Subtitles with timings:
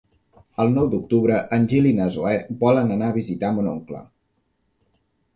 [0.61, 2.31] El nou d'octubre en Gil i na Zoè
[2.63, 4.01] volen anar a visitar mon oncle.